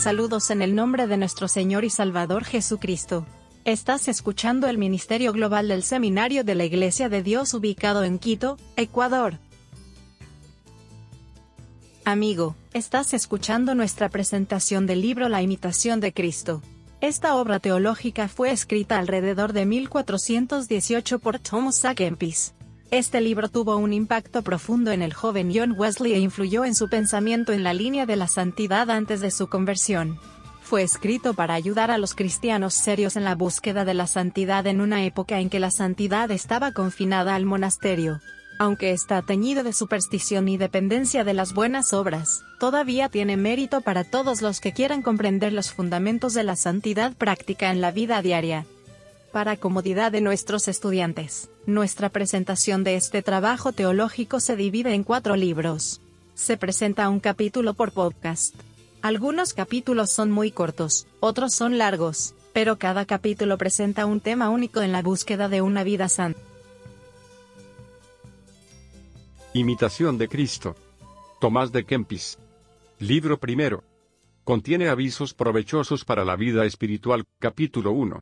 Saludos 0.00 0.50
en 0.50 0.62
el 0.62 0.74
nombre 0.74 1.06
de 1.06 1.18
nuestro 1.18 1.46
Señor 1.46 1.84
y 1.84 1.90
Salvador 1.90 2.44
Jesucristo. 2.44 3.26
Estás 3.66 4.08
escuchando 4.08 4.66
el 4.66 4.78
Ministerio 4.78 5.30
Global 5.34 5.68
del 5.68 5.82
Seminario 5.82 6.42
de 6.42 6.54
la 6.54 6.64
Iglesia 6.64 7.10
de 7.10 7.22
Dios 7.22 7.52
ubicado 7.52 8.02
en 8.02 8.18
Quito, 8.18 8.56
Ecuador. 8.76 9.34
Amigo, 12.06 12.56
estás 12.72 13.12
escuchando 13.12 13.74
nuestra 13.74 14.08
presentación 14.08 14.86
del 14.86 15.02
libro 15.02 15.28
La 15.28 15.42
imitación 15.42 16.00
de 16.00 16.14
Cristo. 16.14 16.62
Esta 17.02 17.34
obra 17.34 17.60
teológica 17.60 18.28
fue 18.28 18.52
escrita 18.52 18.98
alrededor 18.98 19.52
de 19.52 19.66
1418 19.66 21.18
por 21.18 21.38
Thomas 21.40 21.84
A. 21.84 21.94
Kempis. 21.94 22.54
Este 22.90 23.20
libro 23.20 23.48
tuvo 23.48 23.76
un 23.76 23.92
impacto 23.92 24.42
profundo 24.42 24.90
en 24.90 25.00
el 25.00 25.14
joven 25.14 25.52
John 25.54 25.76
Wesley 25.78 26.12
e 26.14 26.18
influyó 26.18 26.64
en 26.64 26.74
su 26.74 26.88
pensamiento 26.88 27.52
en 27.52 27.62
la 27.62 27.72
línea 27.72 28.04
de 28.04 28.16
la 28.16 28.26
santidad 28.26 28.90
antes 28.90 29.20
de 29.20 29.30
su 29.30 29.46
conversión. 29.46 30.18
Fue 30.60 30.82
escrito 30.82 31.34
para 31.34 31.54
ayudar 31.54 31.92
a 31.92 31.98
los 31.98 32.16
cristianos 32.16 32.74
serios 32.74 33.14
en 33.14 33.22
la 33.22 33.36
búsqueda 33.36 33.84
de 33.84 33.94
la 33.94 34.08
santidad 34.08 34.66
en 34.66 34.80
una 34.80 35.04
época 35.04 35.38
en 35.38 35.50
que 35.50 35.60
la 35.60 35.70
santidad 35.70 36.32
estaba 36.32 36.72
confinada 36.72 37.36
al 37.36 37.44
monasterio. 37.44 38.20
Aunque 38.58 38.90
está 38.90 39.22
teñido 39.22 39.62
de 39.62 39.72
superstición 39.72 40.48
y 40.48 40.56
dependencia 40.56 41.22
de 41.22 41.32
las 41.32 41.54
buenas 41.54 41.92
obras, 41.92 42.42
todavía 42.58 43.08
tiene 43.08 43.36
mérito 43.36 43.82
para 43.82 44.02
todos 44.02 44.42
los 44.42 44.60
que 44.60 44.72
quieran 44.72 45.02
comprender 45.02 45.52
los 45.52 45.70
fundamentos 45.70 46.34
de 46.34 46.42
la 46.42 46.56
santidad 46.56 47.14
práctica 47.14 47.70
en 47.70 47.80
la 47.80 47.92
vida 47.92 48.20
diaria. 48.20 48.66
Para 49.30 49.56
comodidad 49.56 50.10
de 50.10 50.20
nuestros 50.22 50.66
estudiantes, 50.66 51.49
nuestra 51.66 52.08
presentación 52.08 52.84
de 52.84 52.96
este 52.96 53.22
trabajo 53.22 53.72
teológico 53.72 54.40
se 54.40 54.56
divide 54.56 54.94
en 54.94 55.04
cuatro 55.04 55.36
libros. 55.36 56.00
Se 56.34 56.56
presenta 56.56 57.08
un 57.08 57.20
capítulo 57.20 57.74
por 57.74 57.92
podcast. 57.92 58.54
Algunos 59.02 59.54
capítulos 59.54 60.10
son 60.10 60.30
muy 60.30 60.50
cortos, 60.50 61.06
otros 61.20 61.54
son 61.54 61.78
largos, 61.78 62.34
pero 62.52 62.78
cada 62.78 63.04
capítulo 63.04 63.58
presenta 63.58 64.06
un 64.06 64.20
tema 64.20 64.50
único 64.50 64.82
en 64.82 64.92
la 64.92 65.02
búsqueda 65.02 65.48
de 65.48 65.62
una 65.62 65.84
vida 65.84 66.08
santa. 66.08 66.40
Imitación 69.52 70.16
de 70.16 70.28
Cristo. 70.28 70.76
Tomás 71.40 71.72
de 71.72 71.84
Kempis. 71.84 72.38
Libro 72.98 73.38
primero. 73.38 73.82
Contiene 74.44 74.88
avisos 74.88 75.34
provechosos 75.34 76.04
para 76.04 76.24
la 76.24 76.36
vida 76.36 76.64
espiritual, 76.64 77.24
capítulo 77.38 77.92
1. 77.92 78.20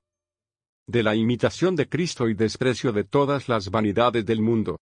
De 0.89 1.03
la 1.03 1.15
imitación 1.15 1.77
de 1.77 1.87
Cristo 1.87 2.31
y 2.31 2.35
desprecio 2.35 2.93
de 2.93 3.05
todas 3.05 3.47
las 3.51 3.71
vanidades 3.71 4.25
del 4.25 4.41
mundo. 4.41 4.81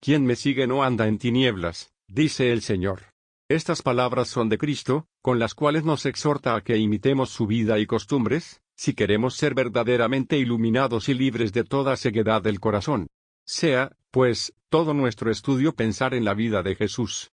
Quien 0.00 0.26
me 0.26 0.34
sigue 0.34 0.66
no 0.66 0.82
anda 0.82 1.06
en 1.06 1.18
tinieblas, 1.18 1.92
dice 2.08 2.52
el 2.52 2.62
Señor. 2.62 3.12
Estas 3.48 3.80
palabras 3.80 4.26
son 4.26 4.48
de 4.48 4.58
Cristo, 4.58 5.06
con 5.22 5.38
las 5.38 5.54
cuales 5.54 5.84
nos 5.84 6.04
exhorta 6.04 6.56
a 6.56 6.62
que 6.62 6.76
imitemos 6.76 7.30
su 7.30 7.46
vida 7.46 7.78
y 7.78 7.86
costumbres, 7.86 8.60
si 8.74 8.94
queremos 8.94 9.36
ser 9.36 9.54
verdaderamente 9.54 10.36
iluminados 10.36 11.08
y 11.08 11.14
libres 11.14 11.52
de 11.52 11.62
toda 11.62 11.96
ceguedad 11.96 12.42
del 12.42 12.58
corazón. 12.58 13.06
Sea, 13.46 13.92
pues, 14.10 14.52
todo 14.68 14.94
nuestro 14.94 15.30
estudio 15.30 15.76
pensar 15.76 16.12
en 16.14 16.24
la 16.24 16.34
vida 16.34 16.64
de 16.64 16.74
Jesús. 16.74 17.30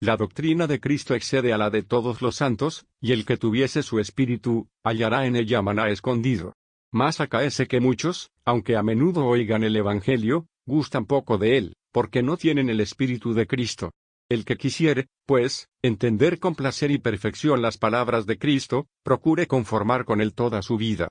La 0.00 0.16
doctrina 0.16 0.66
de 0.66 0.80
Cristo 0.80 1.14
excede 1.14 1.52
a 1.52 1.58
la 1.58 1.70
de 1.70 1.84
todos 1.84 2.20
los 2.20 2.34
santos, 2.34 2.84
y 3.00 3.12
el 3.12 3.24
que 3.24 3.36
tuviese 3.36 3.84
su 3.84 4.00
espíritu, 4.00 4.66
hallará 4.82 5.26
en 5.26 5.36
ella 5.36 5.62
maná 5.62 5.88
escondido. 5.88 6.52
Más 6.94 7.20
acaece 7.20 7.66
que 7.66 7.80
muchos, 7.80 8.30
aunque 8.44 8.76
a 8.76 8.84
menudo 8.84 9.26
oigan 9.26 9.64
el 9.64 9.74
Evangelio, 9.74 10.46
gustan 10.64 11.06
poco 11.06 11.38
de 11.38 11.58
él, 11.58 11.76
porque 11.90 12.22
no 12.22 12.36
tienen 12.36 12.70
el 12.70 12.78
espíritu 12.78 13.34
de 13.34 13.48
Cristo. 13.48 13.90
El 14.28 14.44
que 14.44 14.56
quisiere, 14.56 15.08
pues, 15.26 15.68
entender 15.82 16.38
con 16.38 16.54
placer 16.54 16.92
y 16.92 16.98
perfección 16.98 17.62
las 17.62 17.78
palabras 17.78 18.26
de 18.26 18.38
Cristo, 18.38 18.86
procure 19.02 19.48
conformar 19.48 20.04
con 20.04 20.20
él 20.20 20.34
toda 20.34 20.62
su 20.62 20.76
vida. 20.76 21.08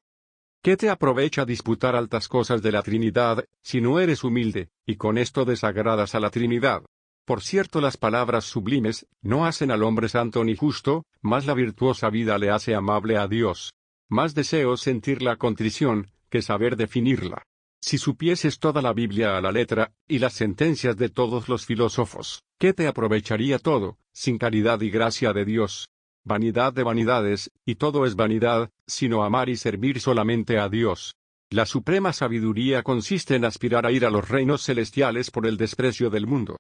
¿Qué 0.64 0.78
te 0.78 0.90
aprovecha 0.90 1.44
disputar 1.44 1.98
altas 1.98 2.30
cosas 2.30 2.62
de 2.62 2.72
la 2.72 2.82
Trinidad, 2.82 3.44
si 3.62 3.82
no 3.82 4.00
eres 4.00 4.24
humilde, 4.24 4.70
y 4.86 4.96
con 4.96 5.18
esto 5.18 5.44
desagradas 5.44 6.16
a 6.16 6.22
la 6.22 6.30
Trinidad? 6.30 6.84
Por 7.26 7.42
cierto, 7.42 7.82
las 7.82 7.98
palabras 7.98 8.46
sublimes, 8.46 9.06
no 9.22 9.46
hacen 9.46 9.70
al 9.70 9.84
hombre 9.84 10.08
santo 10.08 10.46
ni 10.46 10.56
justo, 10.56 11.04
mas 11.22 11.46
la 11.46 11.54
virtuosa 11.54 12.10
vida 12.10 12.38
le 12.38 12.52
hace 12.52 12.74
amable 12.74 13.18
a 13.18 13.28
Dios. 13.28 13.74
Más 14.14 14.36
deseo 14.36 14.78
sentir 14.78 15.24
la 15.24 15.38
contrición, 15.38 16.12
que 16.30 16.44
saber 16.44 16.78
definirla. 16.78 17.48
Si 17.82 17.98
supieses 17.98 18.60
toda 18.60 18.80
la 18.84 18.94
Biblia 18.94 19.38
a 19.38 19.42
la 19.42 19.52
letra, 19.52 19.92
y 20.08 20.20
las 20.20 20.34
sentencias 20.34 20.96
de 20.98 21.10
todos 21.10 21.50
los 21.50 21.66
filósofos, 21.66 22.44
¿qué 22.60 22.74
te 22.74 22.86
aprovecharía 22.86 23.58
todo, 23.58 23.98
sin 24.12 24.38
caridad 24.38 24.80
y 24.82 24.92
gracia 24.92 25.34
de 25.34 25.46
Dios? 25.46 25.88
vanidad 26.26 26.74
de 26.74 26.84
vanidades, 26.84 27.50
y 27.66 27.74
todo 27.74 28.06
es 28.06 28.16
vanidad, 28.16 28.70
sino 28.86 29.24
amar 29.24 29.50
y 29.50 29.56
servir 29.56 30.00
solamente 30.00 30.60
a 30.60 30.70
Dios. 30.70 31.16
La 31.50 31.66
suprema 31.66 32.14
sabiduría 32.14 32.84
consiste 32.84 33.34
en 33.36 33.46
aspirar 33.46 33.88
a 33.88 33.92
ir 33.92 34.06
a 34.06 34.12
los 34.12 34.30
reinos 34.30 34.64
celestiales 34.64 35.32
por 35.32 35.48
el 35.48 35.58
desprecio 35.58 36.12
del 36.12 36.28
mundo. 36.28 36.58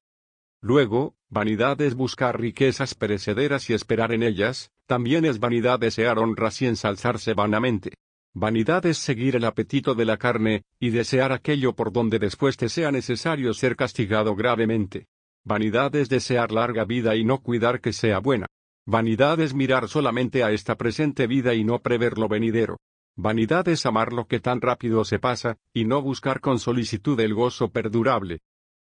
Luego, 0.63 1.17
vanidad 1.29 1.81
es 1.81 1.93
buscar 1.93 2.39
riquezas 2.39 2.95
perecederas 2.95 3.69
y 3.69 3.73
esperar 3.73 4.13
en 4.13 4.23
ellas, 4.23 4.71
también 4.85 5.25
es 5.25 5.41
vanidad 5.41 5.77
desear 5.77 6.17
honras 6.19 6.61
y 6.61 6.67
ensalzarse 6.67 7.33
vanamente. 7.33 7.95
Vanidad 8.33 8.85
es 8.85 8.97
seguir 8.97 9.35
el 9.35 9.43
apetito 9.43 9.93
de 9.93 10.05
la 10.05 10.15
carne, 10.15 10.63
y 10.79 10.91
desear 10.91 11.33
aquello 11.33 11.75
por 11.75 11.91
donde 11.91 12.17
después 12.17 12.55
te 12.55 12.69
sea 12.69 12.93
necesario 12.93 13.53
ser 13.53 13.75
castigado 13.75 14.37
gravemente. 14.37 15.07
Vanidad 15.43 15.93
es 15.97 16.07
desear 16.07 16.53
larga 16.53 16.85
vida 16.85 17.13
y 17.17 17.25
no 17.25 17.39
cuidar 17.39 17.81
que 17.81 17.91
sea 17.91 18.19
buena. 18.19 18.45
Vanidad 18.85 19.41
es 19.41 19.53
mirar 19.53 19.89
solamente 19.89 20.45
a 20.45 20.51
esta 20.51 20.77
presente 20.77 21.27
vida 21.27 21.53
y 21.53 21.65
no 21.65 21.79
prever 21.79 22.17
lo 22.17 22.29
venidero. 22.29 22.77
Vanidad 23.17 23.67
es 23.67 23.85
amar 23.85 24.13
lo 24.13 24.27
que 24.27 24.39
tan 24.39 24.61
rápido 24.61 25.03
se 25.03 25.19
pasa, 25.19 25.57
y 25.73 25.83
no 25.83 26.01
buscar 26.01 26.39
con 26.39 26.57
solicitud 26.57 27.19
el 27.19 27.33
gozo 27.33 27.69
perdurable. 27.69 28.39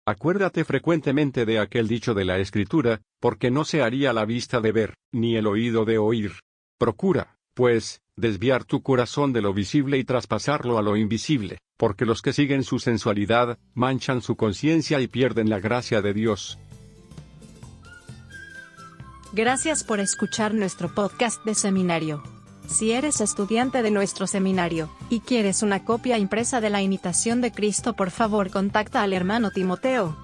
Acuérdate 0.08 0.64
frecuentemente 0.64 1.46
de 1.46 1.60
aquel 1.60 1.90
dicho 1.90 2.14
de 2.14 2.24
la 2.24 2.38
Escritura, 2.38 3.02
porque 3.20 3.52
no 3.52 3.66
se 3.66 3.82
haría 3.82 4.14
la 4.14 4.24
vista 4.24 4.62
de 4.62 4.72
ver, 4.72 4.94
ni 5.12 5.36
el 5.36 5.46
oído 5.46 5.84
de 5.84 5.98
oír. 5.98 6.32
Procura, 6.80 7.36
pues, 7.54 8.02
desviar 8.16 8.64
tu 8.64 8.82
corazón 8.82 9.34
de 9.34 9.42
lo 9.42 9.54
visible 9.54 9.98
y 9.98 10.06
traspasarlo 10.06 10.78
a 10.78 10.82
lo 10.82 10.96
invisible, 10.96 11.58
porque 11.76 12.06
los 12.06 12.22
que 12.22 12.32
siguen 12.32 12.64
su 12.64 12.80
sensualidad, 12.80 13.60
manchan 13.74 14.22
su 14.22 14.38
conciencia 14.38 15.02
y 15.02 15.08
pierden 15.08 15.50
la 15.50 15.60
gracia 15.60 16.02
de 16.02 16.14
Dios. 16.14 16.58
Gracias 19.34 19.84
por 19.84 20.00
escuchar 20.00 20.54
nuestro 20.54 20.96
podcast 20.96 21.44
de 21.44 21.54
seminario. 21.54 22.24
Si 22.68 22.92
eres 22.92 23.22
estudiante 23.22 23.82
de 23.82 23.92
nuestro 23.92 24.28
seminario 24.28 24.90
y 25.10 25.22
quieres 25.22 25.64
una 25.64 25.86
copia 25.86 26.18
impresa 26.18 26.60
de 26.60 26.70
la 26.70 26.82
imitación 26.82 27.42
de 27.42 27.52
Cristo, 27.52 27.94
por 27.94 28.12
favor 28.12 28.52
contacta 28.52 29.02
al 29.02 29.14
hermano 29.14 29.52
Timoteo. 29.52 30.16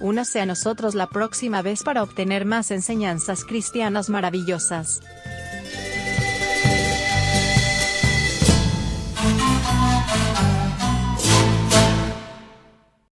Únase 0.00 0.40
a 0.40 0.46
nosotros 0.46 0.94
la 0.94 1.06
próxima 1.06 1.62
vez 1.62 1.82
para 1.82 2.02
obtener 2.02 2.44
más 2.44 2.70
enseñanzas 2.70 3.44
cristianas 3.44 4.10
maravillosas. 4.10 5.00